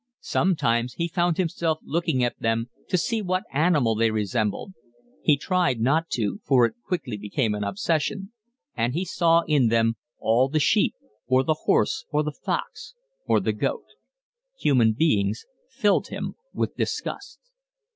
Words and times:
Sometimes 0.19 0.95
he 0.95 1.07
found 1.07 1.37
himself 1.37 1.77
looking 1.83 2.23
at 2.23 2.39
them 2.39 2.71
to 2.89 2.97
see 2.97 3.21
what 3.21 3.43
animal 3.53 3.93
they 3.93 4.09
resembled 4.09 4.73
(he 5.21 5.37
tried 5.37 5.79
not 5.79 6.09
to, 6.09 6.41
for 6.43 6.65
it 6.65 6.73
quickly 6.87 7.17
became 7.17 7.53
an 7.53 7.63
obsession,) 7.63 8.31
and 8.75 8.95
he 8.95 9.05
saw 9.05 9.43
in 9.47 9.67
them 9.67 9.97
all 10.17 10.49
the 10.49 10.59
sheep 10.59 10.95
or 11.27 11.43
the 11.43 11.53
horse 11.67 12.03
or 12.09 12.23
the 12.23 12.35
fox 12.43 12.95
or 13.27 13.39
the 13.39 13.53
goat. 13.53 13.85
Human 14.59 14.93
beings 14.93 15.45
filled 15.69 16.07
him 16.07 16.33
with 16.51 16.75
disgust. 16.75 17.39